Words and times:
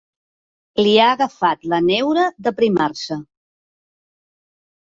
Li 0.85 0.93
ha 1.01 1.09
agafat 1.17 1.69
la 1.73 1.79
neura 1.89 2.25
d'aprimar-se. 2.47 3.21